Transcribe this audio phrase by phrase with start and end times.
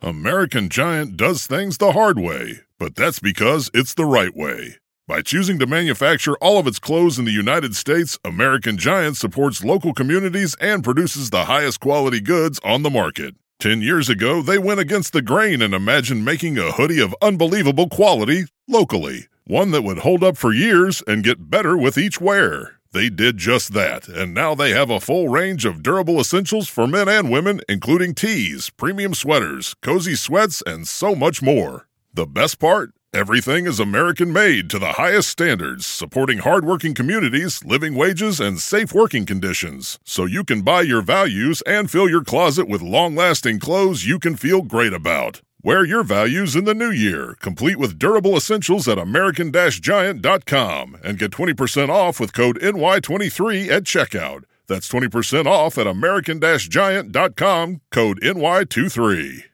[0.00, 4.76] American Giant does things the hard way, but that's because it's the right way.
[5.08, 9.64] By choosing to manufacture all of its clothes in the United States, American Giant supports
[9.64, 13.34] local communities and produces the highest quality goods on the market.
[13.58, 17.88] Ten years ago, they went against the grain and imagined making a hoodie of unbelievable
[17.88, 22.77] quality locally, one that would hold up for years and get better with each wear.
[22.92, 26.86] They did just that, and now they have a full range of durable essentials for
[26.86, 31.86] men and women, including tees, premium sweaters, cozy sweats, and so much more.
[32.14, 32.90] The best part?
[33.12, 38.94] Everything is American made to the highest standards, supporting hardworking communities, living wages, and safe
[38.94, 43.58] working conditions, so you can buy your values and fill your closet with long lasting
[43.58, 45.42] clothes you can feel great about.
[45.68, 51.18] Wear your values in the new year, complete with durable essentials at American Giant.com and
[51.18, 54.44] get 20% off with code NY23 at checkout.
[54.66, 59.47] That's 20% off at American Giant.com, code NY23.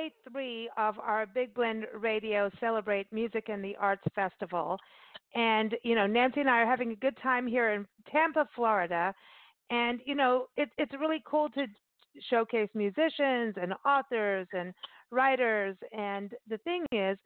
[0.00, 4.78] Day three of our Big Blend Radio Celebrate Music and the Arts Festival.
[5.34, 9.14] And, you know, Nancy and I are having a good time here in Tampa, Florida.
[9.68, 11.66] And, you know, it, it's really cool to
[12.30, 14.72] showcase musicians and authors and
[15.10, 15.76] writers.
[15.92, 17.18] And the thing is,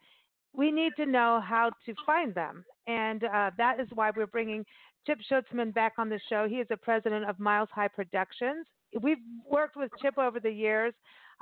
[0.53, 2.65] we need to know how to find them.
[2.89, 4.65] And uh, that is why we're bringing
[5.07, 6.49] Chip Schutzman back on the show.
[6.49, 8.67] He is the president of Miles High Productions.
[9.01, 10.93] We've worked with Chip over the years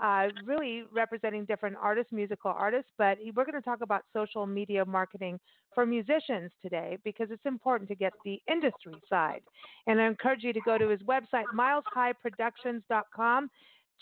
[0.03, 2.91] uh, really representing different artists, musical artists.
[2.99, 5.39] But we're going to talk about social media marketing
[5.75, 9.43] for musicians today because it's important to get the industry side.
[9.87, 13.51] And I encourage you to go to his website, mileshighproductions.com.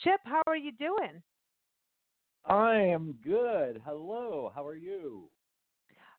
[0.02, 1.22] Chip, how are you doing?
[2.46, 3.82] I am good.
[3.84, 5.28] Hello, how are you?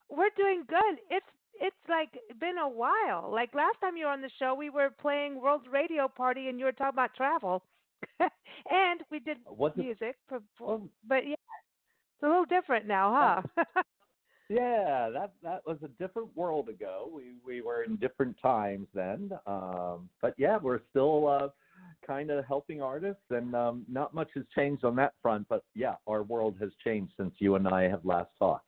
[0.10, 1.00] We're doing good.
[1.10, 1.26] It's
[1.60, 3.30] it's like been a while.
[3.32, 6.60] Like last time you were on the show, we were playing World Radio Party, and
[6.60, 7.64] you were talking about travel.
[8.20, 10.42] and we did What's music, it?
[10.62, 10.90] oh.
[11.08, 13.64] but yeah, it's a little different now, huh?
[14.50, 17.10] yeah, that that was a different world ago.
[17.14, 21.50] We we were in different times then, um, but yeah, we're still uh,
[22.06, 25.48] kind of helping artists, and um, not much has changed on that front.
[25.50, 28.68] But yeah, our world has changed since you and I have last talked.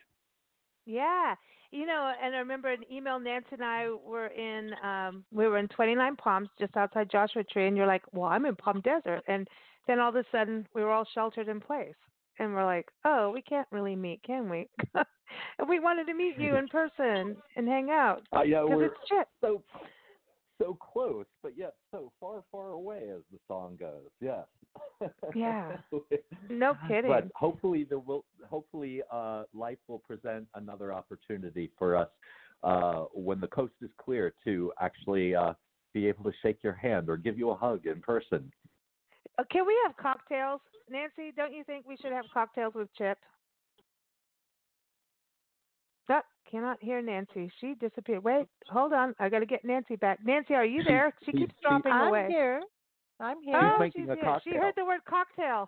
[0.85, 1.35] Yeah,
[1.73, 5.57] you know, and I remember an email Nancy and I were in um we were
[5.57, 9.23] in 29 Palms just outside Joshua Tree and you're like, "Well, I'm in Palm Desert."
[9.27, 9.47] And
[9.87, 11.95] then all of a sudden we were all sheltered in place.
[12.39, 16.37] And we're like, "Oh, we can't really meet, can we?" and we wanted to meet
[16.37, 18.21] you in person and hang out.
[18.35, 18.91] Uh, yeah, we're
[19.41, 19.63] so
[20.63, 24.09] so close, but yet so far, far away, as the song goes.
[24.21, 24.45] Yes.
[25.35, 25.77] Yeah.
[26.49, 27.11] no kidding.
[27.11, 28.25] But hopefully, there will.
[28.49, 32.09] Hopefully, uh, life will present another opportunity for us
[32.63, 35.53] uh, when the coast is clear to actually uh,
[35.93, 38.51] be able to shake your hand or give you a hug in person.
[39.37, 41.33] Uh, can we have cocktails, Nancy?
[41.35, 43.17] Don't you think we should have cocktails with Chip?
[46.07, 47.51] That cannot hear Nancy.
[47.59, 48.23] She disappeared.
[48.23, 49.15] Wait, hold on.
[49.19, 50.19] I got to get Nancy back.
[50.23, 51.13] Nancy, are you there?
[51.25, 52.25] She keeps dropping I'm away.
[52.25, 52.61] I'm here.
[53.19, 53.57] I'm oh, here.
[53.75, 54.17] Oh, making she's here.
[54.23, 54.53] cocktail.
[54.53, 55.67] She heard the word cocktail.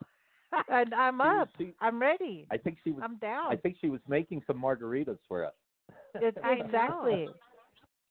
[0.70, 1.50] and I'm up.
[1.58, 2.48] she- I'm ready.
[2.52, 3.02] I think she was.
[3.04, 3.52] I'm down.
[3.52, 5.54] I think she was making some margaritas for us.
[6.16, 7.28] It's exactly.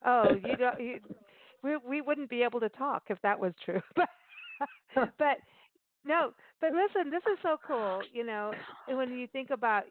[0.05, 0.81] Oh, you don't.
[0.81, 0.99] You,
[1.63, 3.81] we we wouldn't be able to talk if that was true.
[3.97, 4.09] But
[5.19, 5.39] but
[6.05, 6.33] no.
[6.61, 8.03] But listen, this is so cool.
[8.13, 8.53] You know,
[8.89, 9.85] when you think about,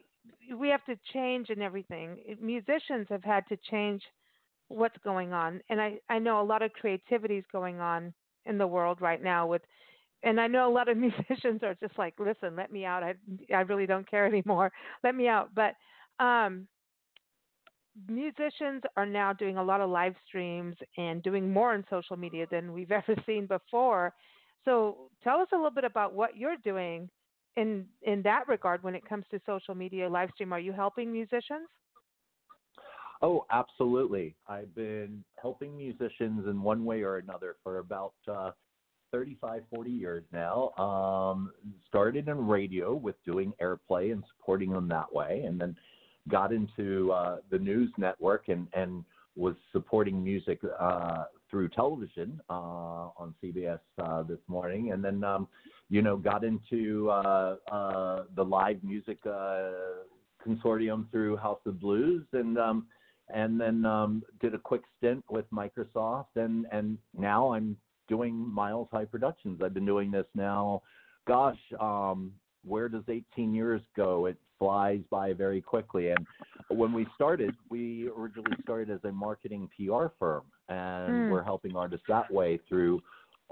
[0.58, 2.18] we have to change and everything.
[2.42, 4.02] Musicians have had to change
[4.68, 8.14] what's going on, and I I know a lot of creativity is going on
[8.46, 9.62] in the world right now with.
[10.26, 13.04] And I know a lot of musicians are just like, listen, let me out.
[13.04, 13.16] I
[13.54, 14.72] I really don't care anymore.
[15.04, 15.50] Let me out.
[15.54, 15.74] But
[16.24, 16.68] um,
[18.08, 22.48] musicians are now doing a lot of live streams and doing more on social media
[22.50, 24.14] than we've ever seen before.
[24.66, 27.10] So tell us a little bit about what you're doing
[27.56, 30.54] in in that regard when it comes to social media live stream.
[30.54, 31.68] Are you helping musicians?
[33.22, 34.36] Oh, absolutely.
[34.50, 38.52] I've been helping musicians in one way or another for about uh,
[39.14, 40.72] 35, 40 years now.
[40.72, 41.54] Um,
[41.88, 45.78] started in radio with doing airplay and supporting them that way, and then
[46.28, 52.54] got into uh, the news network and, and was supporting music uh, through television uh,
[53.18, 55.48] on CBS uh, this morning, and then um,
[55.90, 59.72] you know, got into uh, uh, the live music uh,
[60.46, 62.88] consortium through House of Blues, and um,
[63.34, 67.78] and then um, did a quick stint with Microsoft, and and now I'm
[68.08, 69.62] doing Miles High Productions.
[69.64, 70.82] I've been doing this now,
[71.28, 72.34] gosh, um,
[72.66, 74.26] where does 18 years go?
[74.26, 76.10] It flies by very quickly.
[76.10, 76.26] And
[76.70, 81.30] when we started, we originally started as a marketing PR firm, and Mm.
[81.30, 83.02] we're helping artists that way through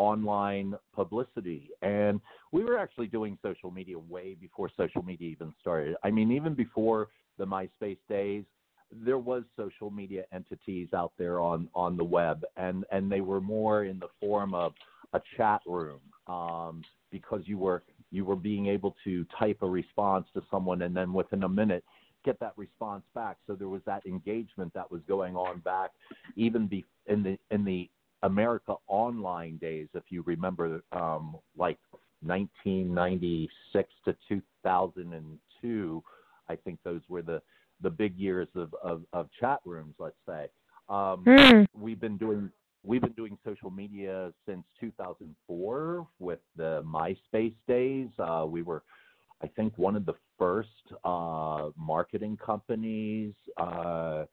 [0.01, 1.69] online publicity.
[1.83, 2.19] And
[2.51, 5.95] we were actually doing social media way before social media even started.
[6.03, 8.43] I mean, even before the MySpace days,
[8.91, 13.39] there was social media entities out there on on the web, and and they were
[13.39, 14.73] more in the form of
[15.13, 20.25] a chat room um, because you were you were being able to type a response
[20.33, 21.85] to someone, and then within a minute
[22.23, 23.37] get that response back.
[23.47, 25.91] So there was that engagement that was going on back,
[26.35, 27.89] even be in the in the
[28.23, 31.79] America Online days, if you remember, um, like
[32.21, 36.03] 1996 to 2002.
[36.49, 37.41] I think those were the
[37.81, 40.47] the big years of, of, of chat rooms, let's say.
[40.87, 41.65] Um, Mm.
[41.73, 42.51] we've been doing
[42.83, 48.09] we've been doing social media since 2004 with the MySpace days.
[48.19, 48.83] Uh, we were,
[49.41, 54.25] I think, one of the first uh, marketing companies uh,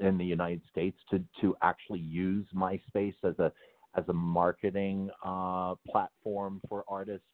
[0.00, 3.52] in the United States to to actually use MySpace as a
[3.96, 7.26] as a marketing uh, platform for artists.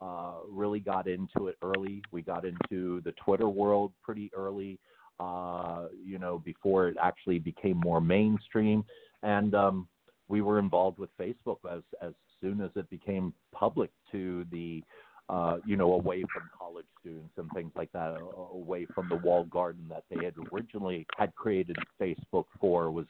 [0.00, 2.02] Uh, really got into it early.
[2.10, 4.78] We got into the Twitter world pretty early
[5.20, 8.84] uh, you know, before it actually became more mainstream.
[9.22, 9.88] And um,
[10.28, 14.82] we were involved with Facebook as as soon as it became public to the,
[15.28, 18.16] uh, you know, away from college students and things like that,
[18.52, 23.06] away from the walled garden that they had originally had created Facebook for was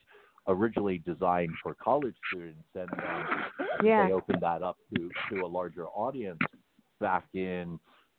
[0.46, 3.26] originally designed for college students, and um,
[3.82, 4.06] Yeah.
[4.06, 6.38] they opened that up to to a larger audience
[7.00, 7.78] back in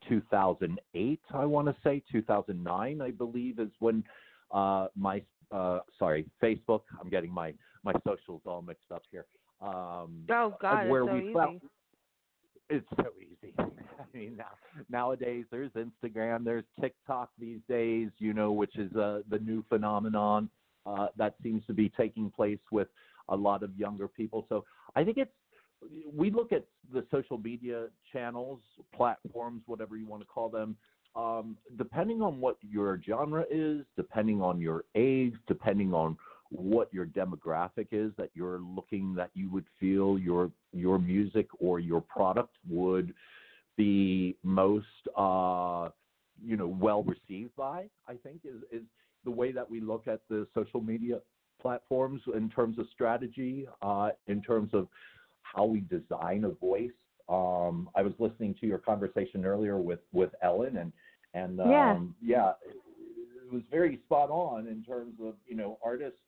[0.10, 4.04] 2008 i want to say 2009 i believe is when
[4.52, 5.22] uh my
[5.52, 7.54] uh sorry facebook i'm getting my
[7.84, 9.26] my socials all mixed up here
[9.62, 11.34] um Oh God, where it's so we easy.
[11.34, 11.62] found
[12.70, 13.54] it's so easy
[14.14, 14.52] i mean now
[14.90, 20.50] nowadays there's instagram there's tiktok these days you know which is uh the new phenomenon
[20.86, 22.88] uh that seems to be taking place with
[23.30, 24.46] a lot of younger people.
[24.50, 24.66] So
[24.96, 25.32] i think it's
[26.14, 28.60] we look at the social media channels,
[28.96, 30.76] platforms, whatever you want to call them,
[31.16, 36.18] um, depending on what your genre is, depending on your age, depending on
[36.50, 41.80] what your demographic is that you're looking that you would feel your your music or
[41.80, 43.14] your product would
[43.78, 44.86] be most
[45.18, 45.90] uh,
[46.44, 47.90] you know well received by.
[48.08, 48.84] I think is is
[49.24, 51.20] the way that we look at the social media
[51.62, 54.88] platforms in terms of strategy, uh, in terms of
[55.42, 56.92] how we design a voice.
[57.28, 60.94] Um, I was listening to your conversation earlier with with Ellen, and
[61.34, 61.98] and um, Yeah.
[62.22, 66.20] yeah, it was very spot on in terms of you know artists.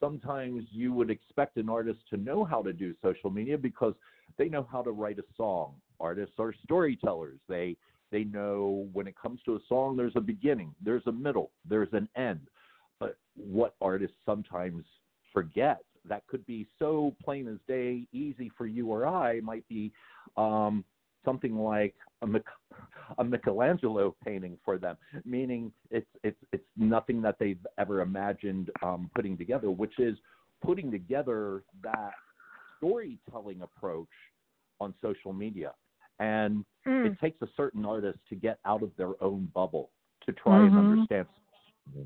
[0.00, 3.94] Sometimes you would expect an artist to know how to do social media because
[4.38, 5.74] they know how to write a song.
[6.00, 7.38] Artists are storytellers.
[7.48, 7.76] They
[8.10, 11.92] they know when it comes to a song, there's a beginning, there's a middle, there's
[11.92, 12.40] an end.
[12.98, 14.84] But what artists sometimes
[15.32, 19.92] forget that could be so plain as day, easy for you or I, might be
[20.36, 20.84] um,
[21.24, 22.42] something like a, Mich-
[23.18, 29.10] a Michelangelo painting for them, meaning it's it's it's nothing that they've ever imagined um,
[29.14, 30.16] putting together, which is
[30.64, 32.12] putting together that
[32.78, 34.08] storytelling approach
[34.80, 35.72] on social media.
[36.20, 37.06] And Mm.
[37.06, 39.90] it takes a certain artist to get out of their own bubble
[40.26, 40.78] to try and Mhm.
[40.78, 41.26] understand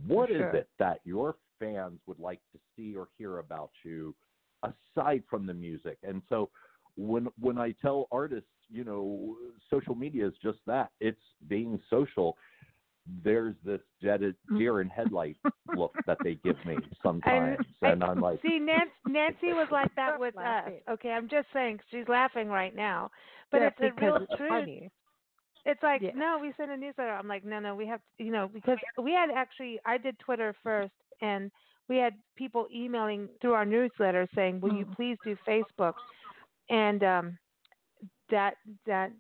[0.07, 0.55] what is Sure.
[0.55, 4.15] it that your fans would like to see or hear about you
[4.63, 5.99] aside from the music.
[6.03, 6.51] And so
[6.97, 9.37] when when I tell artists, you know,
[9.69, 10.91] social media is just that.
[11.01, 12.39] It's being social.
[13.23, 15.37] There's this dead deer in headlight
[15.75, 19.95] look that they give me sometimes, I- and I'm like, See, Nancy, Nancy was like
[19.97, 20.73] that with us.
[20.91, 23.11] Okay, I'm just saying she's laughing right now,
[23.51, 24.51] but Yeah, it's a real it's truth.
[24.51, 24.91] funny.
[25.67, 26.11] It's like, Yeah.
[26.15, 27.13] no, we sent a newsletter.
[27.13, 30.55] I'm like, no, no, we have, you know, because we had actually, I did Twitter
[30.63, 30.93] first,
[31.23, 31.51] and
[31.89, 34.95] we had people emailing through our newsletter saying, will you Mm.
[34.97, 35.95] please do Facebook?
[36.69, 37.39] And um,
[38.31, 38.55] that
[38.87, 39.13] that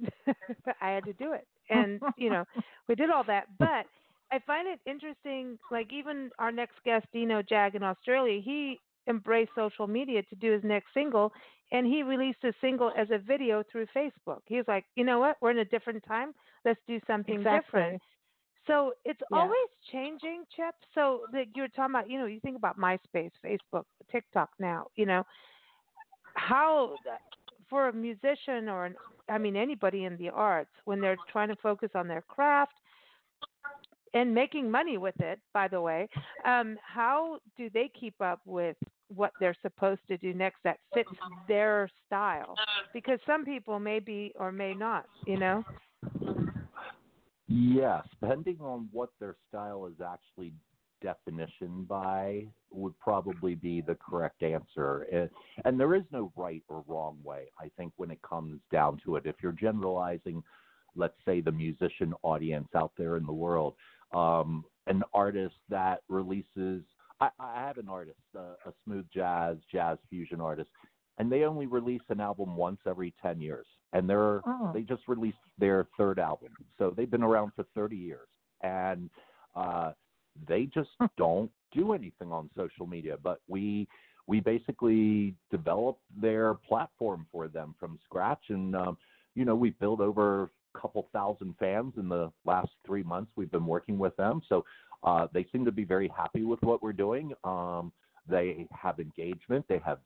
[0.80, 2.44] I had to do it, and you know,
[2.88, 3.46] we did all that.
[3.58, 3.86] But
[4.32, 5.58] I find it interesting.
[5.70, 10.52] Like even our next guest, Dino Jag in Australia, he embraced social media to do
[10.52, 11.32] his next single,
[11.72, 14.40] and he released a single as a video through Facebook.
[14.46, 15.36] he's like, you know what?
[15.40, 16.32] We're in a different time.
[16.64, 17.96] Let's do something different.
[17.96, 18.00] Exactly.
[18.66, 19.48] So it's Yeah.
[19.48, 20.74] always changing, Chip.
[20.94, 25.06] So that you're talking about, you know, you think about MySpace, Facebook, TikTok now, you
[25.06, 25.24] know,
[26.34, 27.16] how uh,
[27.68, 28.94] for a musician or an
[29.28, 32.74] I mean anybody in the arts when they're trying to focus on their craft
[34.14, 36.08] and making money with it, by the way,
[36.44, 38.76] um, how do they keep up with
[39.14, 41.10] what they're supposed to do next that fits
[41.46, 42.54] their style?
[42.92, 45.64] Because some people may be or may not, you know.
[47.48, 50.52] Yes, depending on what their style is actually
[51.02, 55.02] definition by would probably be the correct answer.
[55.12, 55.30] And,
[55.64, 59.16] and there is no right or wrong way, I think, when it comes down to
[59.16, 59.24] it.
[59.26, 60.42] If you're generalizing,
[60.94, 63.74] let's say, the musician audience out there in the world,
[64.14, 66.82] um, an artist that releases,
[67.20, 70.70] I, I have an artist, uh, a smooth jazz, jazz fusion artist,
[71.18, 73.66] and they only release an album once every 10 years.
[73.92, 74.70] And they're, Oh.
[74.74, 76.50] they just released their third album.
[76.78, 78.28] So they've been around for 30 years.
[78.62, 79.08] And,
[79.54, 79.92] uh,
[80.46, 83.86] they just don't do anything on social media but we
[84.26, 88.42] we basically developed their platform for them from scratch.
[88.48, 88.96] And um
[89.34, 93.50] you know we've built over a couple thousand fans in the last three months we've
[93.50, 94.42] been working with them.
[94.48, 94.64] So
[95.04, 97.32] uh they seem to be very happy with what we're doing.
[97.44, 97.92] Um
[98.28, 99.64] they have engagement.
[99.68, 99.98] They have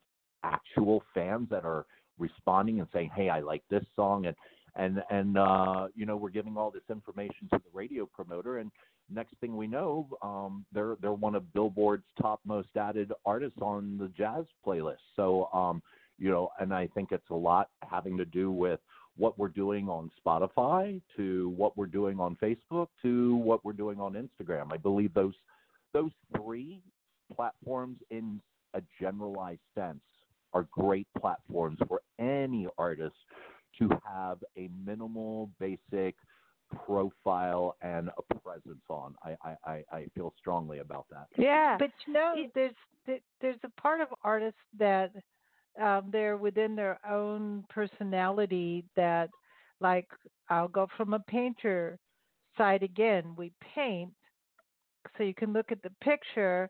[0.42, 1.86] actual fans that are
[2.18, 4.26] responding and saying hey i like this song.
[4.26, 4.36] And
[4.76, 8.58] and and uh you know we're giving all this information to the radio promoter.
[8.58, 8.70] And
[9.12, 13.98] next thing we know, um, they're they're one of Billboard's top most added artists on
[13.98, 14.96] the jazz playlist.
[15.16, 15.82] So, um,
[16.18, 18.80] you know, and I think it's a lot having to do with
[19.16, 24.00] what we're doing on Spotify, to what we're doing on Facebook, to what we're doing
[24.00, 24.72] on Instagram.
[24.72, 25.34] I believe those
[25.92, 26.80] those three
[27.34, 28.40] platforms, in
[28.74, 30.00] a generalized sense,
[30.52, 33.16] are great platforms for any artist
[33.78, 36.14] to have a minimal, basic
[36.86, 39.14] profile and a presence on.
[39.24, 41.26] I, I, I, I feel strongly about that.
[41.36, 41.76] Yeah.
[41.78, 42.74] But you know, there's
[43.40, 45.10] there's a part of artists that
[45.80, 49.30] um, they're within their own personality that,
[49.80, 50.06] like,
[50.48, 51.98] I'll go from a painter
[52.58, 53.34] side again.
[53.36, 54.12] We paint,
[55.16, 56.68] so you can look at the picture.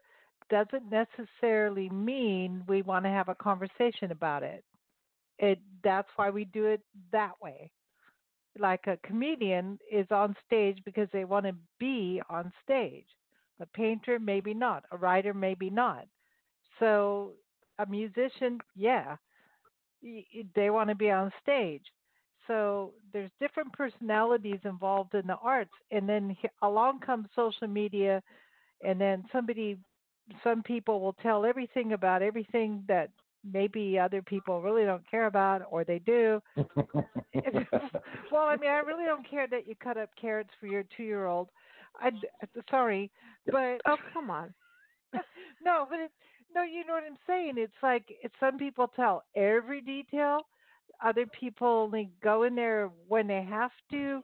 [0.50, 4.64] Doesn't necessarily mean we want to have a conversation about it.
[5.38, 6.80] It that's why we do it
[7.12, 7.70] that way.
[8.58, 13.06] Like a comedian is on stage because they want to be on stage.
[13.60, 14.84] A painter, maybe not.
[14.90, 16.06] A writer, maybe not.
[16.78, 17.32] So
[17.78, 19.16] a musician, yeah,
[20.54, 21.84] they want to be on stage.
[22.46, 28.22] So there's different personalities involved in the arts, and then along comes social media,
[28.82, 29.78] and then somebody,
[30.42, 33.10] some people will tell everything about everything that
[33.44, 36.40] maybe other people really don't care about, or they do.
[36.56, 41.48] well, I mean, I really don't care that you cut up carrots for your two-year-old.
[41.98, 43.10] I uh, sorry,
[43.46, 44.52] but oh, come on.
[45.64, 46.10] no, but it,
[46.54, 47.54] no, you know what I'm saying.
[47.56, 50.40] It's like it's some people tell every detail,
[51.04, 54.22] other people only go in there when they have to,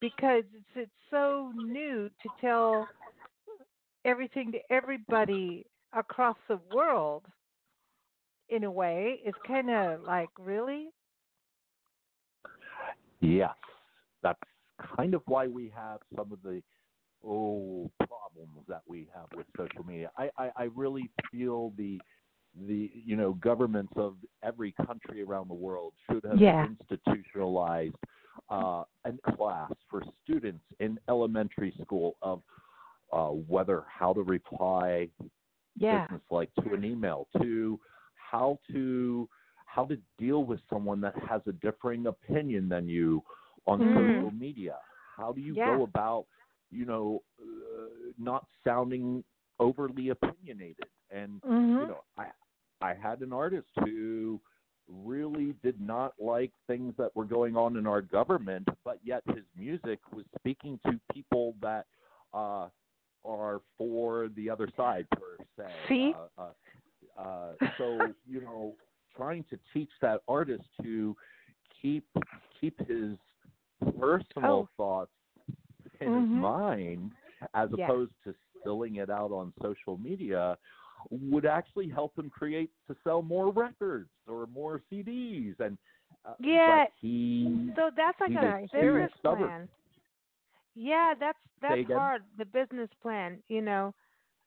[0.00, 2.88] because it's it's so new to tell
[4.04, 7.24] everything to everybody across the world.
[8.48, 10.88] In a way, it's kind of like really.
[13.20, 13.54] Yes,
[14.22, 14.38] that's
[14.96, 16.62] kind of why we have some of the
[17.26, 20.10] oh problems that we have with social media.
[20.16, 21.98] I, I, I really feel the
[22.68, 26.66] the you know governments of every country around the world should have Yeah.
[26.66, 27.96] institutionalized
[28.50, 32.42] uh, a class for students in elementary school of
[33.12, 35.08] uh, whether how to reply
[35.78, 36.06] Yeah.
[36.06, 37.78] business like to an email to
[38.30, 39.28] how to
[39.66, 43.22] how to deal with someone that has a differing opinion than you
[43.66, 43.94] on Mm.
[43.94, 44.76] social media
[45.16, 45.64] how do you Yeah.
[45.64, 46.26] go about
[46.70, 49.22] you know uh, not sounding
[49.60, 52.26] overly opinionated and hmm you know i
[52.80, 54.40] i had an artist who
[54.88, 59.44] really did not like things that were going on in our government but yet his
[59.56, 61.86] music was speaking to people that
[62.34, 62.68] uh
[63.24, 66.14] are for the other side per se See?
[66.14, 66.50] uh, uh,
[67.18, 68.76] uh, so you know
[69.16, 71.16] trying to teach that artist to
[71.80, 72.06] keep
[72.60, 73.16] keep his
[73.98, 74.68] personal Oh.
[74.76, 75.10] thoughts
[76.00, 76.14] in Mhm.
[76.14, 77.12] his mind
[77.54, 80.56] as opposed to spilling it out on social media
[81.10, 85.78] would actually help him create to sell more records or more CDs and
[86.26, 86.86] uh, Yeah.
[87.00, 89.52] he So that's like a a business stubborn.
[89.52, 89.68] plan.
[90.74, 92.22] Yeah, that's that's hard.
[92.36, 93.94] The business plan, you know.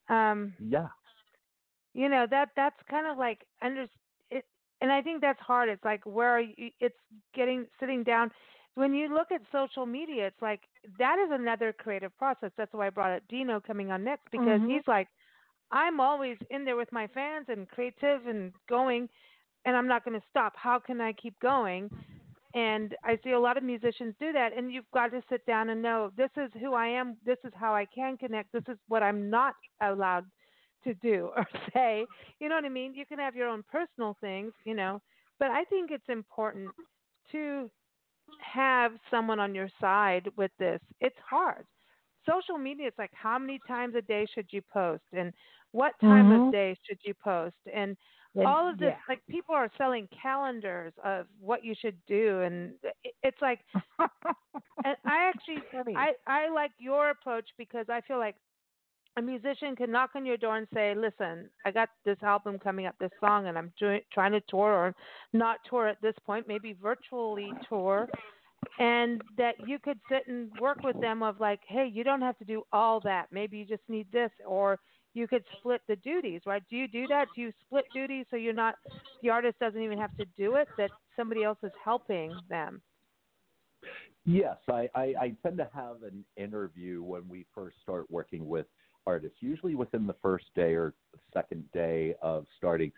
[0.10, 0.88] Um, yeah
[1.94, 3.86] you know that that's kind of like under
[4.32, 4.46] it,
[4.82, 5.70] and I think that's hard.
[5.70, 6.72] It's like where are you?
[6.80, 6.96] It's
[7.36, 8.32] getting sitting down.
[8.76, 10.62] When you look at social media, it's like
[11.00, 12.52] that is another creative process.
[12.58, 14.66] That's why I brought up Dino coming on next because Mhm.
[14.66, 15.08] he's like,
[15.72, 19.10] I'm always in there with my fans and creative and going,
[19.66, 20.54] and I'm not going to stop.
[20.56, 21.90] How can I keep going?
[22.54, 25.70] And I see a lot of musicians do that, and you've got to sit down
[25.70, 28.78] and know this is who I am, this is how I can connect, this is
[28.88, 30.26] what I'm not allowed
[30.84, 32.06] to do or say.
[32.40, 32.94] You know what I mean?
[32.94, 35.02] You can have your own personal things, you know,
[35.40, 36.70] but I think it's important
[37.32, 37.70] to
[38.40, 40.80] have someone on your side with this.
[41.02, 41.66] It's hard.
[42.30, 45.34] Social media, it's like how many times a day should you post and
[45.72, 46.48] what time mm-hmm.
[46.48, 47.96] of day should you post and
[48.46, 48.96] all of this yeah.
[49.08, 52.72] like people are selling calendars of what you should do and
[53.24, 53.60] it's like
[54.00, 55.62] and i actually
[55.96, 58.36] i i like your approach because i feel like
[59.20, 62.86] a musician can knock on your door and say listen i got this album coming
[62.86, 64.96] up this song and i'm doing, trying to tour or
[65.34, 68.08] not tour at this point maybe virtually tour
[68.80, 72.38] and that you could sit and work with them of like hey you don't have
[72.38, 74.80] to do all that maybe you just need this or
[75.14, 76.62] you could split the duties, right?
[76.70, 77.26] Do you do that?
[77.36, 78.76] Do you split duties so you're not
[79.22, 82.82] the artist doesn't even have to do it, that somebody else is helping them?
[84.26, 88.68] Yes, I, I, I tend to have an interview when we first start working with
[89.06, 90.94] artists, usually within the first day or
[91.34, 92.92] second day of starting.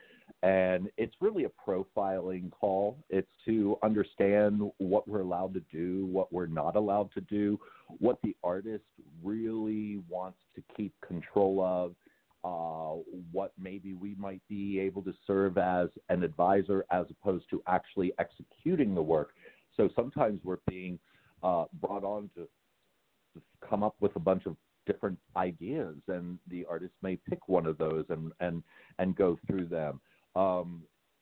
[0.43, 2.97] And it's really a profiling call.
[3.09, 7.59] It's to understand what we're allowed to do, what we're not allowed to do,
[7.99, 8.85] what the artist
[9.23, 11.95] really wants to keep control of,
[12.43, 12.99] uh,
[13.31, 18.11] what maybe we might be able to serve as an advisor as opposed to actually
[18.17, 19.33] executing the work.
[19.77, 20.97] So sometimes we're being
[21.43, 22.47] uh, brought on to,
[23.35, 27.65] to come up with a bunch of different ideas, and the artist may pick one
[27.65, 28.63] of those and and
[28.99, 29.99] and go through them.
[30.35, 30.81] Um,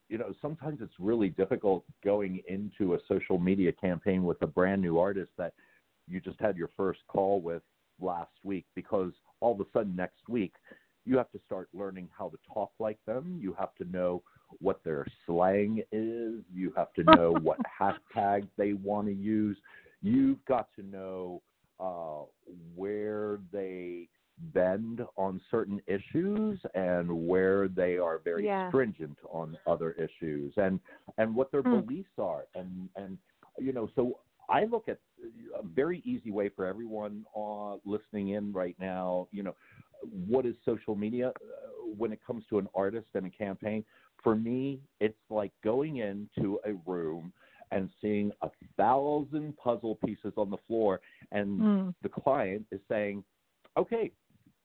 [0.10, 4.82] you know, sometimes it's really difficult going into a social media campaign with a brand
[4.82, 5.54] new artist that
[6.08, 7.62] you just had your first call with
[8.02, 10.54] last week because all of a sudden next week
[11.06, 13.38] you have to start learning how to talk like them.
[13.42, 14.22] You have to know
[14.60, 16.42] what their slang is.
[16.54, 19.58] You have to know what hashtags they want to use.
[20.02, 21.42] You've got to know
[21.80, 22.24] uh,
[22.76, 24.08] where they
[24.54, 28.70] bend on certain issues and where they are very yeah.
[28.70, 30.80] stringent on other issues and
[31.18, 31.86] and what their mm.
[31.86, 33.18] beliefs are and and
[33.58, 34.18] you know so
[34.50, 34.98] I look at
[35.58, 39.28] a very easy way for everyone uh, listening in right now.
[39.32, 39.56] You know,
[40.28, 41.32] what is social media uh,
[41.98, 43.86] when it comes to an artist and a campaign?
[44.24, 47.32] For me, it's like going into a room
[47.72, 51.02] and seeing a thousand puzzle pieces on the floor,
[51.32, 51.94] and mm.
[52.02, 53.24] the client is saying,
[53.78, 54.12] "Okay,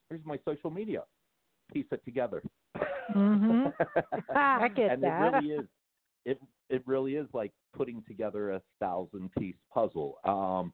[0.09, 1.03] here's my social media.
[1.73, 2.43] Piece it together."
[3.15, 3.67] Mm-hmm.
[4.37, 5.35] I get and that.
[5.35, 5.67] it really is.
[6.25, 6.41] It
[6.71, 10.19] it really is like putting together a thousand piece puzzle.
[10.25, 10.73] Um,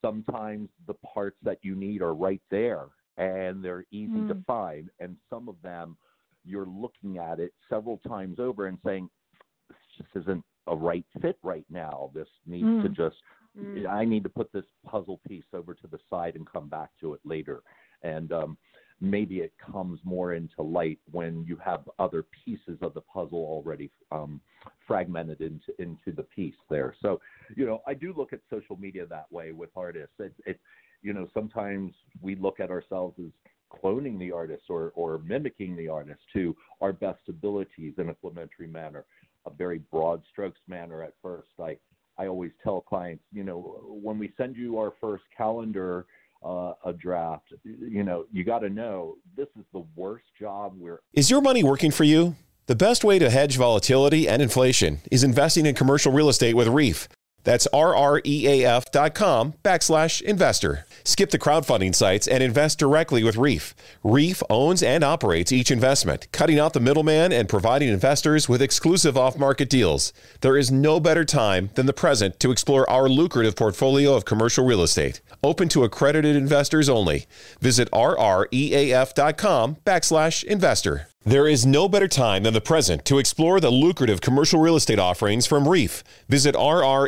[0.00, 4.28] sometimes the parts that you need are right there and they're easy mm.
[4.28, 4.90] to find.
[5.00, 5.96] And some of them,
[6.44, 9.08] you're looking at it several times over and saying,
[9.68, 12.10] this just isn't a right fit right now.
[12.14, 12.82] This needs mm.
[12.82, 13.16] to just,
[13.58, 13.86] mm.
[13.88, 17.14] I need to put this puzzle piece over to the side and come back to
[17.14, 17.62] it later.
[18.02, 18.58] And um,
[19.00, 23.90] maybe it comes more into light when you have other pieces of the puzzle already
[24.12, 24.40] um,
[24.86, 26.94] fragmented into into the piece there.
[27.00, 27.20] So,
[27.56, 30.14] you know, I do look at social media that way with artists.
[30.18, 30.60] It's, it's
[31.02, 33.30] you know, sometimes we look at ourselves as
[33.82, 38.68] cloning the artist or, or mimicking the artist to our best abilities in a complementary
[38.68, 39.04] manner,
[39.46, 41.48] a very broad strokes manner at first.
[41.60, 41.76] I,
[42.18, 46.06] I always tell clients, you know, when we send you our first calendar,
[46.44, 51.00] uh, a draft, you know, you got to know this is the worst job we're.
[51.14, 52.36] Is your money working for you?
[52.66, 56.68] The best way to hedge volatility and inflation is investing in commercial real estate with
[56.68, 57.08] RREAF.
[57.44, 60.86] That's rreaf.com backslash investor.
[61.04, 63.74] Skip the crowdfunding sites and invest directly with Reef.
[64.02, 69.16] Reef owns and operates each investment, cutting out the middleman and providing investors with exclusive
[69.16, 70.12] off market deals.
[70.40, 74.64] There is no better time than the present to explore our lucrative portfolio of commercial
[74.64, 75.20] real estate.
[75.42, 77.26] Open to accredited investors only.
[77.60, 81.08] Visit rreaf.com backslash investor.
[81.26, 84.98] There is no better time than the present to explore the lucrative commercial real estate
[84.98, 86.04] offerings from Reef.
[86.28, 87.06] Visit rreaf.com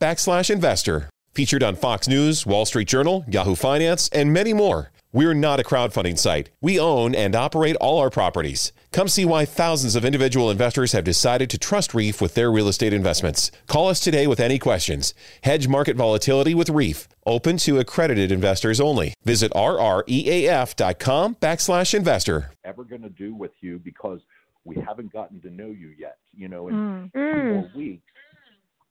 [0.00, 1.08] backslash investor.
[1.34, 4.90] Featured on Fox News, Wall Street Journal, Yahoo Finance, and many more.
[5.12, 6.50] We're not a crowdfunding site.
[6.60, 8.72] We own and operate all our properties.
[8.92, 12.68] Come see why thousands of individual investors have decided to trust Reef with their real
[12.68, 13.50] estate investments.
[13.66, 15.14] Call us today with any questions.
[15.42, 19.12] Hedge market volatility with Reef, Open to accredited investors only.
[19.22, 22.52] Visit rreaf.com backslash investor.
[22.64, 24.20] Ever going to do with you because
[24.64, 26.16] we haven't gotten to know you yet.
[26.34, 27.12] You know, in mm.
[27.12, 27.76] two more mm.
[27.76, 28.02] weeks,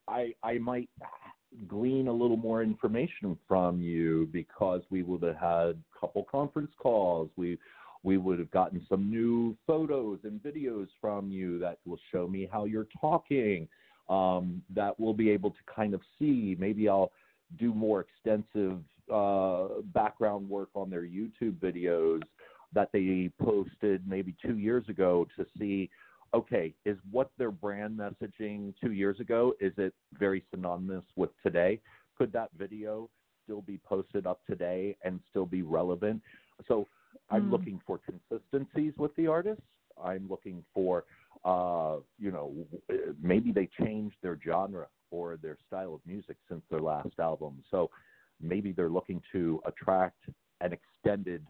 [0.07, 0.87] I I might
[1.67, 6.71] glean a little more information from you because we would have had a couple conference
[6.77, 7.31] calls.
[7.37, 7.57] We
[8.07, 12.47] we would have gotten some new photos and videos from you that will show me
[12.49, 13.67] how you're talking.
[14.09, 16.55] um, that we'll be able to kind of see.
[16.57, 17.11] Maybe I'll
[17.59, 18.79] do more extensive
[19.13, 22.21] uh, background work on their YouTube videos
[22.73, 25.89] that they posted maybe two years ago to see
[26.33, 31.79] okay is what their brand messaging two years ago is it very synonymous with today
[32.17, 33.09] could that video
[33.43, 36.21] still be posted up today and still be relevant
[36.67, 36.85] so
[37.29, 37.51] i'm Mm.
[37.51, 39.63] looking for consistencies with the artists
[40.03, 41.05] i'm looking for
[41.45, 42.53] uh you know
[43.21, 47.89] maybe they changed their genre or their style of music since their last album so
[48.41, 50.29] maybe they're looking to attract
[50.61, 51.45] an extended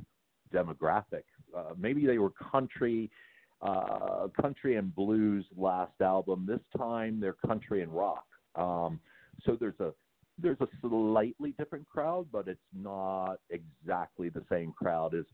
[0.53, 1.23] demographic.
[1.56, 3.10] Uh, maybe they were country,
[3.62, 6.45] uh, country and blues last album.
[6.47, 8.25] This time they're country and rock.
[8.56, 8.99] Um,
[9.45, 9.93] so there's a
[10.39, 15.25] there's a slightly different crowd, but it's not exactly the same crowd as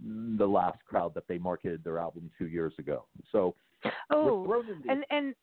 [0.00, 3.04] the last crowd that they marketed their album two years ago.
[3.30, 3.54] So
[4.10, 5.34] Oh, we're thrown in these and and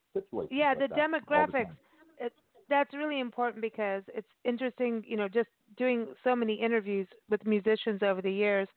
[0.51, 1.75] yeah, like the demographics.
[2.19, 2.33] It,
[2.69, 5.03] that's really important because it's interesting.
[5.07, 8.67] You know, just doing so many interviews with musicians over the years.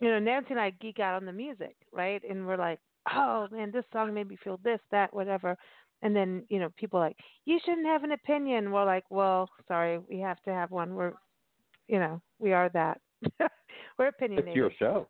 [0.00, 2.22] You know, Nancy and I geek out on the music, right?
[2.28, 2.78] And we're like,
[3.12, 5.56] oh man, this song made me feel this, that, whatever.
[6.02, 8.72] And then you know, people like, you shouldn't have an opinion.
[8.72, 10.94] We're like, well, sorry, we have to have one.
[10.94, 11.12] We're,
[11.88, 13.00] you know, we are that.
[14.00, 15.08] we're opinionated It's your show.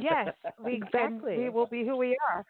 [0.00, 0.28] yes,
[0.62, 1.38] we Exactly.
[1.38, 2.44] we will be who we are,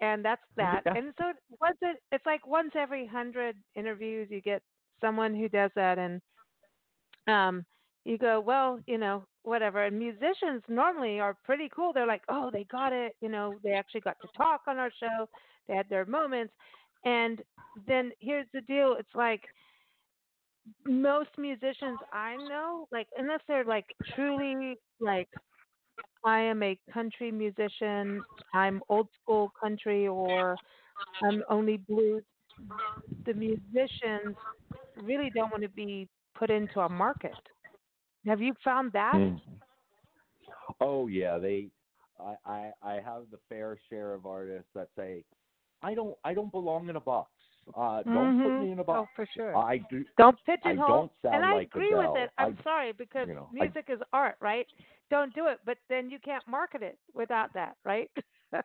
[0.00, 0.82] and that's that.
[0.86, 0.94] Yeah.
[0.96, 4.62] And so once it, it's like once every hundred interviews, you get
[5.00, 6.22] someone who does that, and
[7.26, 7.66] um,
[8.04, 9.84] you go, well, you know, whatever.
[9.84, 11.92] And musicians normally are pretty cool.
[11.92, 13.16] They're like, oh, they got it.
[13.20, 15.28] You know, they actually got to talk on our show.
[15.66, 16.54] They had their moments,
[17.04, 17.42] and
[17.88, 18.94] then here's the deal.
[18.98, 19.42] It's like
[20.86, 25.28] most musicians I know, like unless they're like truly like
[26.24, 28.22] I am a country musician,
[28.54, 30.56] I'm old school country or
[31.22, 32.22] I'm only blues,
[33.26, 34.36] the musicians
[35.02, 37.34] really don't want to be put into a market.
[38.26, 39.14] Have you found that?
[39.14, 39.40] Mm.
[40.80, 41.68] Oh yeah, they.
[42.20, 45.24] I, I I have the fair share of artists that say,
[45.82, 47.30] I don't I don't belong in a box.
[47.74, 48.60] Uh, don't put Mhm.
[48.62, 49.12] me in a Oh, box.
[49.14, 49.56] for sure.
[49.56, 50.04] I do.
[50.16, 50.88] Don't I pigeonhole.
[50.88, 52.30] don't sound and I like agree with it.
[52.38, 54.66] I'm I- sorry because you know, I- music is art, right?
[55.10, 58.10] Don't do it, but then you can't market it without that, right?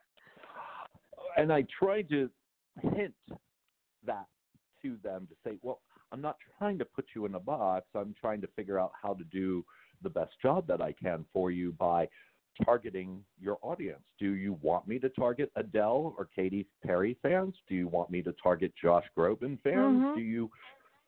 [1.38, 2.30] and I tried to
[2.82, 3.16] hint
[4.04, 4.28] that
[4.82, 7.88] to them to say, well, I'm not trying to put you in a box.
[7.96, 9.66] I'm trying to figure out how to do
[10.02, 12.08] the best job that I can for you by
[12.64, 14.04] targeting your audience.
[14.20, 17.56] Do you want me to target Adele or Katy Perry fans?
[17.68, 20.02] Do you want me to target Josh Groban fans?
[20.02, 20.16] Mhm.
[20.16, 20.52] Do you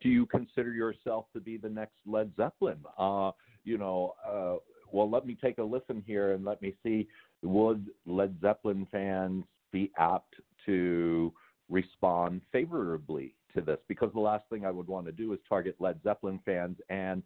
[0.02, 2.84] do you consider yourself to be the next Led Zeppelin?
[2.98, 3.32] Uh,
[3.64, 4.58] you know, uh,
[4.92, 7.08] well, let me take a listen here and let me see
[7.42, 11.34] would Led Zeppelin fans be apt to
[11.70, 13.80] respond favorably to this?
[13.88, 17.24] Because the last thing I would want to do is target Led Zeppelin fans and